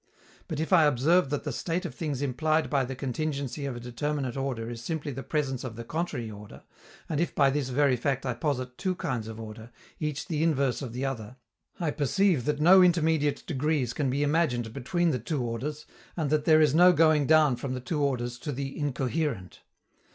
But 0.47 0.59
if 0.59 0.73
I 0.73 0.85
observe 0.87 1.29
that 1.29 1.43
the 1.43 1.51
state 1.51 1.85
of 1.85 1.93
things 1.93 2.23
implied 2.23 2.71
by 2.71 2.85
the 2.85 2.95
contingency 2.95 3.67
of 3.67 3.75
a 3.75 3.79
determinate 3.79 4.35
order 4.35 4.67
is 4.67 4.81
simply 4.83 5.11
the 5.11 5.21
presence 5.21 5.63
of 5.63 5.75
the 5.75 5.83
contrary 5.83 6.31
order, 6.31 6.63
and 7.07 7.21
if 7.21 7.35
by 7.35 7.51
this 7.51 7.69
very 7.69 7.95
fact 7.95 8.25
I 8.25 8.33
posit 8.33 8.79
two 8.79 8.95
kinds 8.95 9.27
of 9.27 9.39
order, 9.39 9.69
each 9.99 10.25
the 10.27 10.41
inverse 10.41 10.81
of 10.81 10.93
the 10.93 11.05
other, 11.05 11.35
I 11.79 11.91
perceive 11.91 12.45
that 12.45 12.59
no 12.59 12.81
intermediate 12.81 13.45
degrees 13.45 13.93
can 13.93 14.09
be 14.09 14.23
imagined 14.23 14.73
between 14.73 15.11
the 15.11 15.19
two 15.19 15.43
orders, 15.43 15.85
and 16.17 16.31
that 16.31 16.45
there 16.45 16.61
is 16.61 16.73
no 16.73 16.93
going 16.93 17.27
down 17.27 17.55
from 17.55 17.75
the 17.75 17.79
two 17.79 18.01
orders 18.01 18.39
to 18.39 18.51
the 18.51 18.75
"incoherent." 18.79 19.61